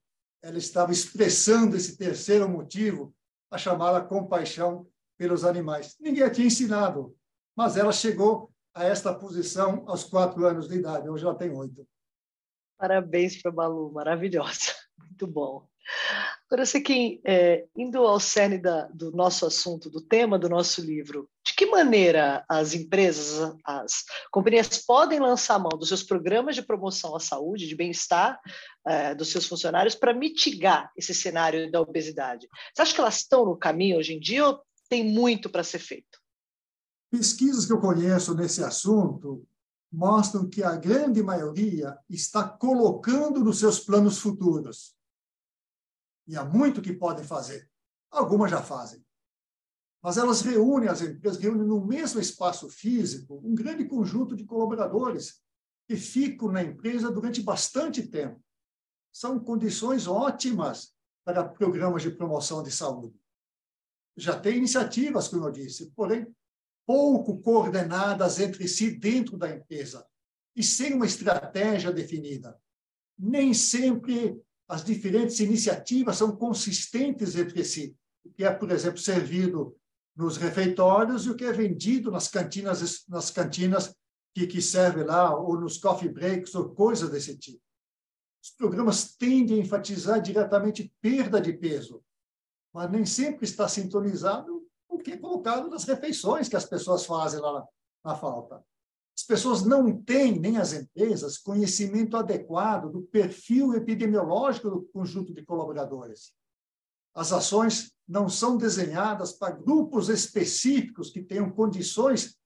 ela 0.43 0.59
estava 0.59 0.93
expressando 0.93 1.77
esse 1.77 1.97
terceiro 1.97 2.49
motivo, 2.49 3.15
a 3.51 3.59
chamada 3.59 4.01
compaixão 4.01 4.89
pelos 5.19 5.45
animais. 5.45 5.97
Ninguém 6.01 6.23
a 6.23 6.31
tinha 6.31 6.47
ensinado, 6.47 7.15
mas 7.57 7.77
ela 7.77 7.93
chegou 7.93 8.51
a 8.73 8.85
esta 8.85 9.13
posição 9.13 9.85
aos 9.87 10.05
quatro 10.05 10.47
anos 10.47 10.69
de 10.69 10.77
idade. 10.77 11.09
Hoje 11.09 11.25
ela 11.25 11.35
tem 11.35 11.51
oito. 11.51 11.87
Parabéns 12.79 13.41
para 13.43 13.51
Balu, 13.51 13.93
maravilhosa. 13.93 14.73
Muito 14.97 15.27
bom. 15.27 15.69
Agora, 16.47 16.65
Sequim, 16.65 17.21
é, 17.25 17.67
indo 17.77 17.99
ao 17.99 18.19
cerne 18.19 18.59
da, 18.59 18.87
do 18.87 19.11
nosso 19.13 19.45
assunto, 19.47 19.91
do 19.91 20.01
tema 20.01 20.39
do 20.39 20.49
nosso 20.49 20.81
livro, 20.81 21.29
que 21.61 21.67
maneira 21.67 22.43
as 22.49 22.73
empresas, 22.73 23.55
as 23.67 24.03
companhias 24.31 24.79
podem 24.79 25.21
lançar 25.21 25.59
mão 25.59 25.79
dos 25.79 25.89
seus 25.89 26.03
programas 26.03 26.55
de 26.55 26.63
promoção 26.63 27.15
à 27.15 27.21
saúde, 27.21 27.69
de 27.69 27.77
bem-estar 27.77 28.41
é, 28.87 29.15
dos 29.15 29.29
seus 29.29 29.45
funcionários 29.45 29.95
para 29.95 30.15
mitigar 30.15 30.91
esse 30.97 31.13
cenário 31.13 31.71
da 31.71 31.79
obesidade? 31.79 32.49
Você 32.73 32.81
acha 32.81 32.95
que 32.95 33.01
elas 33.03 33.17
estão 33.19 33.45
no 33.45 33.59
caminho 33.59 33.99
hoje 33.99 34.15
em 34.15 34.19
dia 34.19 34.47
ou 34.47 34.63
tem 34.89 35.05
muito 35.05 35.51
para 35.51 35.63
ser 35.63 35.81
feito? 35.81 36.19
Pesquisas 37.11 37.67
que 37.67 37.75
eu 37.75 37.81
conheço 37.81 38.35
nesse 38.35 38.65
assunto 38.65 39.47
mostram 39.93 40.49
que 40.49 40.63
a 40.63 40.77
grande 40.77 41.23
maioria 41.23 41.95
está 42.09 42.49
colocando 42.49 43.45
nos 43.45 43.59
seus 43.59 43.79
planos 43.79 44.17
futuros 44.17 44.95
e 46.27 46.39
há 46.39 46.43
muito 46.43 46.81
que 46.81 46.95
podem 46.95 47.23
fazer. 47.23 47.69
Algumas 48.11 48.51
já 48.51 48.63
fazem. 48.63 49.05
Mas 50.03 50.17
elas 50.17 50.41
reúnem, 50.41 50.89
as 50.89 51.03
empresas 51.03 51.41
reúnem 51.41 51.67
no 51.67 51.85
mesmo 51.85 52.21
espaço 52.21 52.69
físico 52.71 53.41
um 53.45 53.55
grande 53.55 53.85
conjunto 53.85 54.35
de 54.35 54.45
colaboradores 54.45 55.43
que 55.87 55.97
ficam 55.97 56.51
na 56.51 56.63
empresa 56.63 57.11
durante 57.11 57.43
bastante 57.43 58.07
tempo. 58.07 58.43
São 59.13 59.39
condições 59.39 60.07
ótimas 60.07 60.95
para 61.25 61.45
programas 61.45 62.03
de 62.03 62.11
promoção 62.11 62.63
de 62.63 62.71
saúde. 62.71 63.21
Já 64.17 64.39
tem 64.39 64.57
iniciativas, 64.57 65.29
como 65.29 65.47
eu 65.47 65.51
disse, 65.51 65.91
porém 65.91 66.27
pouco 66.87 67.41
coordenadas 67.41 68.41
entre 68.41 68.67
si 68.67 68.91
dentro 68.91 69.37
da 69.37 69.49
empresa. 69.49 70.07
e 70.57 70.63
sem 70.65 70.95
uma 70.95 71.07
estratégia 71.07 71.93
definida. 71.93 72.61
Nem 73.17 73.55
sempre 73.55 74.43
as 74.69 74.85
diferentes 74.85 75.39
iniciativas 75.39 76.17
são 76.17 76.37
consistentes 76.37 77.37
entre 77.37 77.65
si. 77.65 77.97
O 78.25 78.31
que 78.31 78.45
é, 78.45 78.53
por 78.53 78.71
exemplo, 78.73 78.99
servido 78.99 79.77
nos 80.17 80.37
refeitórios 80.37 81.25
e 81.25 81.31
o 81.31 81.37
que 81.37 81.45
é 81.45 81.53
vendido 81.53 82.11
nas 82.11 82.29
cantinas, 82.29 83.05
nas 83.09 83.31
cantinas 83.31 83.95
que, 84.35 84.47
que 84.47 84.61
serve 84.63 85.05
lá, 85.05 85.35
ou 85.37 85.59
nos 85.59 85.79
coffee 85.79 86.09
breaks, 86.09 86.55
ou 86.55 86.71
coisas 86.71 87.11
desse 87.11 87.37
tipo. 87.37 87.63
Os 88.43 88.51
programas 88.51 89.17
tendem 89.17 89.61
a 89.61 89.63
enfatizar 89.63 90.21
diretamente 90.21 90.93
perda 91.01 91.41
de 91.41 91.53
peso, 91.53 92.03
mas 92.73 92.91
nem 92.91 93.05
sempre 93.05 93.45
está 93.45 93.69
sintonizado 93.69 94.67
o 94.89 94.99
que 94.99 95.13
é 95.13 95.17
colocado 95.17 95.69
nas 95.69 95.85
refeições 95.85 96.49
que 96.49 96.57
as 96.57 96.65
pessoas 96.65 97.05
fazem 97.05 97.41
lá 97.41 97.53
na, 97.53 97.67
na 98.05 98.17
falta. 98.17 98.65
As 99.17 99.25
pessoas 99.25 99.63
não 99.63 99.95
têm, 100.03 100.39
nem 100.39 100.57
as 100.57 100.73
empresas, 100.73 101.37
conhecimento 101.37 102.17
adequado 102.17 102.91
do 102.91 103.03
perfil 103.03 103.75
epidemiológico 103.75 104.71
do 104.71 104.83
conjunto 104.85 105.35
de 105.35 105.45
colaboradores. 105.45 106.33
As 107.15 107.33
ações 107.33 107.93
não 108.11 108.29
são 108.29 108.57
desenhadas 108.57 109.33
para 109.33 109.55
grupos 109.55 110.09
específicos 110.09 111.11
que 111.11 111.23
tenham 111.23 111.49
condições 111.49 112.37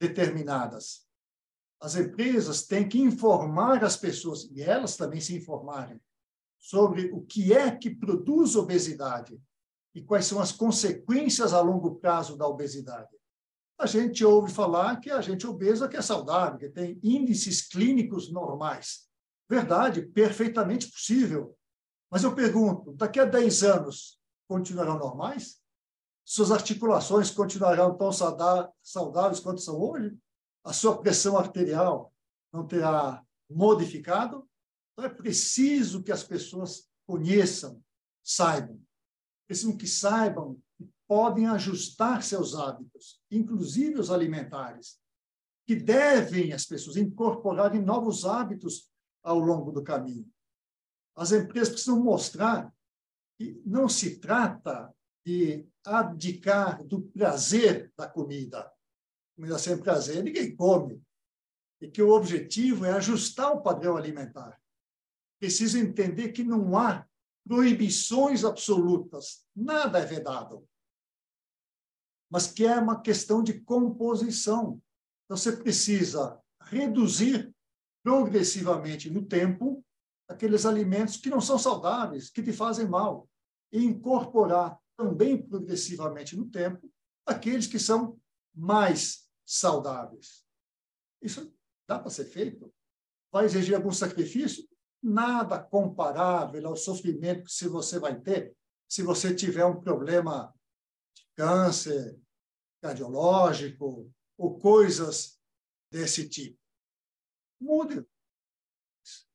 determinadas. 0.00 1.06
As 1.80 1.94
empresas 1.94 2.66
têm 2.66 2.88
que 2.88 2.98
informar 2.98 3.84
as 3.84 3.96
pessoas, 3.96 4.50
e 4.50 4.60
elas 4.60 4.96
também 4.96 5.20
se 5.20 5.36
informarem, 5.36 6.00
sobre 6.58 7.12
o 7.12 7.20
que 7.20 7.52
é 7.52 7.70
que 7.70 7.94
produz 7.94 8.56
obesidade 8.56 9.40
e 9.94 10.02
quais 10.02 10.26
são 10.26 10.40
as 10.40 10.50
consequências 10.50 11.52
a 11.52 11.60
longo 11.60 11.94
prazo 11.96 12.36
da 12.36 12.48
obesidade. 12.48 13.16
A 13.78 13.86
gente 13.86 14.24
ouve 14.24 14.52
falar 14.52 14.96
que 14.96 15.10
a 15.10 15.20
gente 15.20 15.46
obesa 15.46 15.88
que 15.88 15.96
é 15.96 16.02
saudável, 16.02 16.58
que 16.58 16.68
tem 16.68 16.98
índices 17.00 17.68
clínicos 17.68 18.28
normais. 18.32 19.08
Verdade, 19.48 20.02
perfeitamente 20.02 20.90
possível. 20.90 21.56
Mas 22.10 22.24
eu 22.24 22.34
pergunto, 22.34 22.92
daqui 22.92 23.20
a 23.20 23.24
10 23.24 23.62
anos, 23.62 24.21
continuarão 24.52 24.98
normais? 24.98 25.60
Suas 26.24 26.50
articulações 26.50 27.30
continuarão 27.30 27.96
tão 27.96 28.10
saudáveis 28.12 29.40
quanto 29.40 29.60
são 29.60 29.80
hoje? 29.80 30.16
a 30.64 30.72
sua 30.72 31.00
pressão 31.00 31.36
arterial 31.36 32.12
não 32.52 32.66
terá 32.66 33.24
modificado. 33.50 34.48
Então, 34.92 35.04
é 35.04 35.08
preciso 35.08 36.02
que 36.02 36.12
as 36.12 36.22
pessoas 36.22 36.88
conheçam, 37.06 37.82
saibam. 38.22 38.80
Precisam 39.46 39.76
que 39.76 39.86
saibam 39.86 40.60
que 40.76 40.88
podem 41.08 41.46
ajustar 41.46 42.22
seus 42.22 42.54
hábitos, 42.54 43.20
inclusive 43.30 43.98
os 43.98 44.10
alimentares, 44.10 45.00
que 45.66 45.74
devem 45.74 46.52
as 46.52 46.64
pessoas 46.64 46.96
incorporarem 46.96 47.82
novos 47.82 48.24
hábitos 48.24 48.90
ao 49.22 49.38
longo 49.38 49.72
do 49.72 49.82
caminho. 49.82 50.30
As 51.14 51.32
empresas 51.32 51.70
precisam 51.70 52.02
mostrar 52.02 52.72
não 53.64 53.88
se 53.88 54.18
trata 54.18 54.92
de 55.24 55.66
abdicar 55.84 56.84
do 56.84 57.02
prazer 57.02 57.92
da 57.96 58.08
comida, 58.08 58.72
comida 59.36 59.58
sem 59.58 59.78
prazer, 59.78 60.22
ninguém 60.22 60.54
come. 60.54 61.02
E 61.80 61.88
que 61.88 62.02
o 62.02 62.10
objetivo 62.10 62.84
é 62.84 62.92
ajustar 62.92 63.52
o 63.52 63.62
padrão 63.62 63.96
alimentar. 63.96 64.60
Preciso 65.40 65.78
entender 65.78 66.30
que 66.30 66.44
não 66.44 66.76
há 66.76 67.04
proibições 67.44 68.44
absolutas, 68.44 69.44
nada 69.54 69.98
é 69.98 70.06
vedado. 70.06 70.66
Mas 72.30 72.46
que 72.46 72.64
é 72.64 72.78
uma 72.78 73.00
questão 73.00 73.42
de 73.42 73.60
composição. 73.60 74.80
Então, 75.24 75.36
você 75.36 75.56
precisa 75.56 76.40
reduzir 76.62 77.52
progressivamente 78.02 79.10
no 79.10 79.24
tempo 79.24 79.84
aqueles 80.28 80.64
alimentos 80.64 81.16
que 81.16 81.28
não 81.28 81.40
são 81.40 81.58
saudáveis, 81.58 82.30
que 82.30 82.42
te 82.42 82.52
fazem 82.52 82.86
mal, 82.86 83.28
e 83.72 83.82
incorporar 83.82 84.78
também 84.96 85.40
progressivamente 85.40 86.36
no 86.36 86.48
tempo 86.48 86.92
aqueles 87.24 87.66
que 87.66 87.78
são 87.78 88.20
mais 88.54 89.28
saudáveis. 89.44 90.44
Isso 91.20 91.54
dá 91.88 91.98
para 91.98 92.10
ser 92.10 92.26
feito? 92.26 92.72
Vai 93.32 93.46
exigir 93.46 93.74
algum 93.74 93.92
sacrifício? 93.92 94.68
Nada 95.02 95.58
comparável 95.58 96.66
ao 96.68 96.76
sofrimento 96.76 97.44
que 97.44 97.68
você 97.68 97.98
vai 97.98 98.20
ter 98.20 98.54
se 98.88 99.02
você 99.02 99.34
tiver 99.34 99.64
um 99.64 99.80
problema 99.80 100.54
de 101.14 101.24
câncer 101.34 102.20
cardiológico 102.82 104.12
ou 104.36 104.58
coisas 104.58 105.40
desse 105.90 106.28
tipo. 106.28 106.58
Mude. 107.60 108.04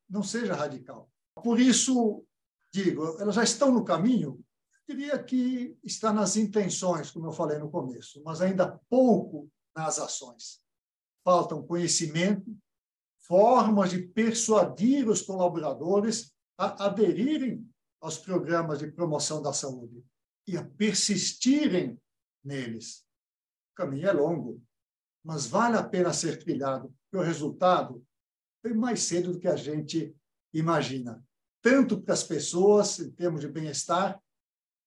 Não 0.10 0.22
seja 0.22 0.54
radical. 0.54 1.10
Por 1.44 1.60
isso, 1.60 2.27
digo, 2.72 3.18
elas 3.20 3.36
já 3.36 3.44
estão 3.44 3.72
no 3.72 3.84
caminho 3.84 4.44
diria 4.88 5.22
que 5.22 5.78
está 5.84 6.14
nas 6.14 6.38
intenções, 6.38 7.12
como 7.12 7.28
eu 7.28 7.34
falei 7.34 7.60
no 7.60 7.70
começo, 7.70 8.24
mas 8.24 8.42
ainda 8.42 8.80
pouco 8.90 9.52
nas 9.76 10.00
ações. 10.00 10.62
Faltam 11.26 11.62
conhecimento, 11.62 12.58
formas 13.20 13.90
de 13.90 14.02
persuadir 14.02 15.10
os 15.10 15.22
colaboradores 15.22 16.34
a 16.58 16.86
aderirem 16.86 17.70
aos 18.00 18.18
programas 18.18 18.80
de 18.80 18.90
promoção 18.90 19.42
da 19.42 19.52
saúde 19.52 20.02
e 20.48 20.56
a 20.56 20.64
persistirem 20.64 22.00
neles. 22.42 23.06
O 23.74 23.76
caminho 23.76 24.08
é 24.08 24.14
longo, 24.14 24.64
mas 25.22 25.46
vale 25.46 25.76
a 25.76 25.84
pena 25.84 26.14
ser 26.14 26.42
trilhado, 26.42 26.96
porque 27.04 27.18
o 27.18 27.28
resultado 27.28 28.06
vem 28.64 28.74
mais 28.74 29.02
cedo 29.02 29.34
do 29.34 29.40
que 29.40 29.50
a 29.50 29.58
gente 29.58 30.16
imagina, 30.54 31.27
tanto 31.68 32.02
para 32.02 32.14
as 32.14 32.24
pessoas, 32.24 32.98
em 32.98 33.12
termos 33.12 33.42
de 33.42 33.50
bem-estar, 33.50 34.18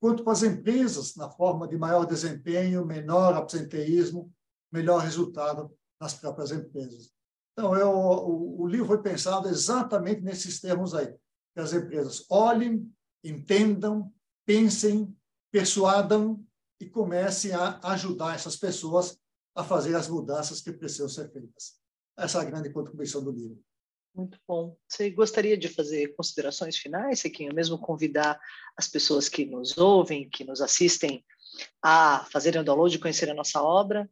quanto 0.00 0.24
para 0.24 0.32
as 0.32 0.42
empresas, 0.42 1.14
na 1.14 1.28
forma 1.30 1.68
de 1.68 1.76
maior 1.76 2.06
desempenho, 2.06 2.86
menor 2.86 3.34
absenteísmo, 3.34 4.32
melhor 4.72 5.02
resultado 5.02 5.70
nas 6.00 6.14
próprias 6.14 6.50
empresas. 6.50 7.12
Então, 7.52 7.76
eu, 7.76 7.90
o, 7.90 8.62
o 8.62 8.66
livro 8.66 8.86
foi 8.86 9.02
pensado 9.02 9.46
exatamente 9.46 10.22
nesses 10.22 10.58
termos 10.58 10.94
aí, 10.94 11.14
que 11.54 11.60
as 11.60 11.74
empresas 11.74 12.24
olhem, 12.30 12.90
entendam, 13.22 14.10
pensem, 14.46 15.14
persuadam 15.52 16.42
e 16.80 16.88
comecem 16.88 17.52
a 17.52 17.78
ajudar 17.90 18.36
essas 18.36 18.56
pessoas 18.56 19.20
a 19.54 19.62
fazer 19.62 19.94
as 19.94 20.08
mudanças 20.08 20.62
que 20.62 20.72
precisam 20.72 21.10
ser 21.10 21.30
feitas. 21.30 21.78
Essa 22.16 22.38
é 22.38 22.40
a 22.40 22.44
grande 22.44 22.70
contribuição 22.70 23.22
do 23.22 23.32
livro. 23.32 23.62
Muito 24.14 24.38
bom. 24.46 24.76
Você 24.88 25.10
gostaria 25.10 25.56
de 25.56 25.68
fazer 25.68 26.14
considerações 26.16 26.76
finais, 26.76 27.20
Sequinho? 27.20 27.54
Mesmo 27.54 27.78
convidar 27.78 28.40
as 28.76 28.88
pessoas 28.88 29.28
que 29.28 29.46
nos 29.46 29.78
ouvem, 29.78 30.28
que 30.28 30.44
nos 30.44 30.60
assistem, 30.60 31.24
a 31.82 32.24
fazerem 32.30 32.60
o 32.60 32.64
download 32.64 32.98
conhecer 32.98 33.30
a 33.30 33.34
nossa 33.34 33.62
obra? 33.62 34.08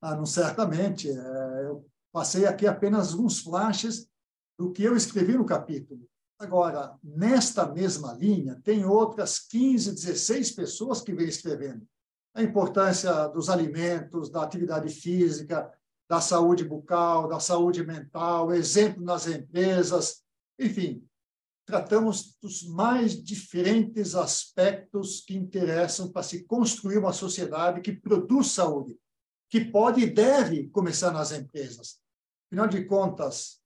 Ah, 0.00 0.14
não, 0.14 0.26
certamente. 0.26 1.10
É, 1.10 1.64
eu 1.64 1.86
passei 2.12 2.46
aqui 2.46 2.66
apenas 2.66 3.14
uns 3.14 3.40
flashes 3.40 4.08
do 4.58 4.72
que 4.72 4.82
eu 4.82 4.96
escrevi 4.96 5.36
no 5.36 5.44
capítulo. 5.44 6.08
Agora, 6.38 6.98
nesta 7.02 7.66
mesma 7.66 8.12
linha, 8.12 8.60
tem 8.62 8.84
outras 8.84 9.38
15, 9.38 9.94
16 9.94 10.50
pessoas 10.52 11.00
que 11.00 11.14
vêm 11.14 11.28
escrevendo. 11.28 11.86
A 12.34 12.42
importância 12.42 13.26
dos 13.28 13.48
alimentos, 13.48 14.28
da 14.30 14.42
atividade 14.42 14.92
física, 14.92 15.72
da 16.08 16.20
saúde 16.20 16.64
bucal, 16.64 17.28
da 17.28 17.40
saúde 17.40 17.84
mental, 17.84 18.52
exemplo 18.52 19.02
nas 19.02 19.26
empresas, 19.26 20.22
enfim, 20.58 21.04
tratamos 21.66 22.36
dos 22.40 22.62
mais 22.62 23.22
diferentes 23.22 24.14
aspectos 24.14 25.20
que 25.20 25.36
interessam 25.36 26.10
para 26.10 26.22
se 26.22 26.44
construir 26.44 26.98
uma 26.98 27.12
sociedade 27.12 27.80
que 27.80 27.92
produz 27.92 28.52
saúde, 28.52 28.96
que 29.50 29.64
pode 29.64 30.00
e 30.00 30.06
deve 30.06 30.68
começar 30.68 31.10
nas 31.10 31.32
empresas. 31.32 31.98
Afinal 32.46 32.68
de 32.68 32.84
contas, 32.84 33.60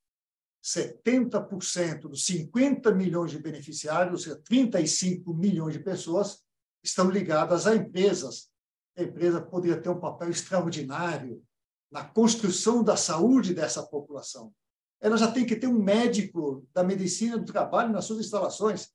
70% 0.62 2.00
dos 2.02 2.24
50 2.24 2.92
milhões 2.92 3.30
de 3.30 3.38
beneficiários, 3.38 4.12
ou 4.12 4.18
seja, 4.18 4.42
35 4.44 5.34
milhões 5.34 5.74
de 5.74 5.80
pessoas, 5.80 6.42
estão 6.82 7.10
ligadas 7.10 7.66
a 7.66 7.76
empresas. 7.76 8.50
A 8.96 9.02
empresa 9.02 9.42
poderia 9.42 9.80
ter 9.80 9.90
um 9.90 10.00
papel 10.00 10.30
extraordinário 10.30 11.42
na 11.90 12.04
construção 12.04 12.82
da 12.82 12.96
saúde 12.96 13.52
dessa 13.52 13.82
população. 13.82 14.52
Ela 15.00 15.16
já 15.16 15.30
tem 15.30 15.46
que 15.46 15.56
ter 15.56 15.66
um 15.66 15.82
médico 15.82 16.66
da 16.72 16.84
medicina 16.84 17.38
do 17.38 17.50
trabalho 17.50 17.92
nas 17.92 18.04
suas 18.04 18.20
instalações. 18.20 18.90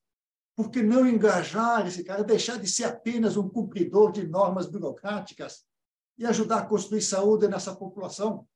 Por 0.55 0.69
que 0.69 0.81
não 0.81 1.05
engajar 1.05 1.85
esse 1.85 2.03
cara, 2.03 2.23
deixar 2.23 2.57
de 2.57 2.67
ser 2.69 2.85
apenas 2.85 3.35
um 3.35 3.49
cumpridor 3.49 4.11
de 4.11 4.25
normas 4.25 4.67
burocráticas 4.67 5.65
e 6.17 6.25
ajudar 6.25 6.59
a 6.59 6.65
construir 6.65 7.01
saúde 7.01 7.47
nessa 7.47 7.75
população? 7.75 8.47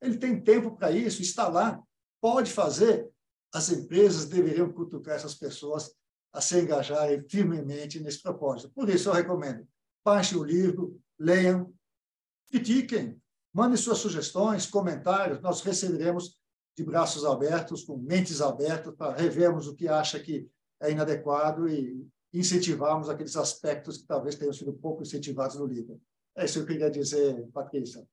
Ele 0.00 0.16
tem 0.16 0.40
tempo 0.40 0.76
para 0.76 0.92
isso, 0.92 1.22
está 1.22 1.48
lá, 1.48 1.82
pode 2.20 2.52
fazer. 2.52 3.10
As 3.52 3.68
empresas 3.70 4.26
deveriam 4.26 4.72
cutucar 4.72 5.16
essas 5.16 5.34
pessoas 5.34 5.92
a 6.32 6.40
se 6.40 6.60
engajarem 6.60 7.26
firmemente 7.28 7.98
nesse 7.98 8.22
propósito. 8.22 8.70
Por 8.72 8.88
isso, 8.88 9.08
eu 9.08 9.12
recomendo: 9.12 9.66
baixem 10.04 10.38
o 10.38 10.44
livro, 10.44 11.00
leiam, 11.18 11.74
critiquem, 12.48 13.20
Mande 13.52 13.76
suas 13.76 13.98
sugestões, 13.98 14.66
comentários, 14.66 15.40
nós 15.40 15.60
receberemos 15.60 16.38
de 16.76 16.84
braços 16.84 17.24
abertos, 17.24 17.82
com 17.82 17.96
mentes 17.96 18.40
abertas, 18.40 18.94
para 18.94 19.16
revermos 19.16 19.66
o 19.66 19.74
que 19.74 19.88
acha 19.88 20.20
que 20.20 20.48
é 20.80 20.90
inadequado 20.90 21.68
e 21.68 22.06
incentivarmos 22.32 23.08
aqueles 23.08 23.36
aspectos 23.36 23.98
que 23.98 24.06
talvez 24.06 24.36
tenham 24.36 24.52
sido 24.52 24.72
pouco 24.72 25.02
incentivados 25.02 25.56
no 25.56 25.66
livro. 25.66 26.00
É 26.36 26.44
isso 26.44 26.54
que 26.54 26.60
eu 26.60 26.66
queria 26.66 26.90
dizer, 26.90 27.46
Patrícia. 27.52 28.06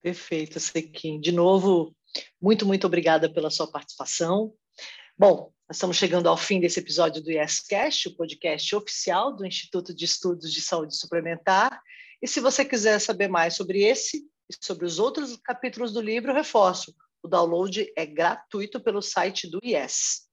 Perfeito, 0.00 0.58
Sequim. 0.58 1.20
De 1.20 1.32
novo, 1.32 1.94
muito, 2.40 2.64
muito 2.64 2.86
obrigada 2.86 3.30
pela 3.30 3.50
sua 3.50 3.70
participação. 3.70 4.54
Bom, 5.18 5.52
nós 5.68 5.76
estamos 5.76 5.98
chegando 5.98 6.28
ao 6.28 6.36
fim 6.36 6.60
desse 6.60 6.80
episódio 6.80 7.22
do 7.22 7.30
YesCast, 7.30 8.08
o 8.08 8.16
podcast 8.16 8.74
oficial 8.74 9.36
do 9.36 9.44
Instituto 9.44 9.94
de 9.94 10.04
Estudos 10.04 10.52
de 10.52 10.62
Saúde 10.62 10.96
Suplementar. 10.96 11.82
E 12.22 12.28
se 12.28 12.40
você 12.40 12.64
quiser 12.64 12.98
saber 13.00 13.28
mais 13.28 13.54
sobre 13.54 13.82
esse 13.84 14.18
e 14.48 14.64
sobre 14.64 14.84
os 14.84 14.98
outros 14.98 15.36
capítulos 15.36 15.92
do 15.92 16.00
livro, 16.00 16.34
reforço, 16.34 16.94
o 17.22 17.28
download 17.28 17.90
é 17.96 18.06
gratuito 18.06 18.80
pelo 18.80 19.00
site 19.00 19.48
do 19.48 19.58
IES. 19.62 20.28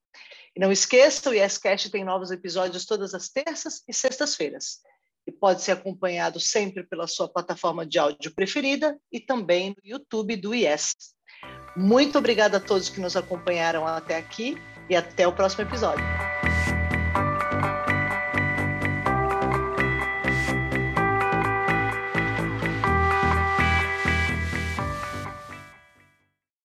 E 0.55 0.59
não 0.59 0.71
esqueça, 0.71 1.29
o 1.29 1.33
YesCast 1.33 1.89
tem 1.91 2.03
novos 2.03 2.31
episódios 2.31 2.85
todas 2.85 3.13
as 3.13 3.29
terças 3.29 3.83
e 3.87 3.93
sextas-feiras. 3.93 4.79
E 5.27 5.31
pode 5.31 5.61
ser 5.61 5.73
acompanhado 5.73 6.39
sempre 6.39 6.83
pela 6.83 7.05
sua 7.05 7.27
plataforma 7.27 7.85
de 7.85 7.99
áudio 7.99 8.33
preferida 8.33 8.97
e 9.11 9.19
também 9.19 9.69
no 9.69 9.75
YouTube 9.83 10.35
do 10.35 10.55
IES. 10.55 10.95
Muito 11.75 12.17
obrigada 12.17 12.57
a 12.57 12.61
todos 12.61 12.89
que 12.89 12.99
nos 12.99 13.15
acompanharam 13.15 13.85
até 13.85 14.15
aqui 14.15 14.57
e 14.89 14.95
até 14.95 15.27
o 15.27 15.35
próximo 15.35 15.63
episódio. 15.63 16.26